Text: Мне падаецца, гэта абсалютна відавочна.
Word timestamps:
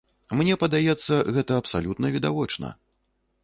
Мне 0.37 0.55
падаецца, 0.63 1.19
гэта 1.37 1.61
абсалютна 1.65 2.13
відавочна. 2.19 2.67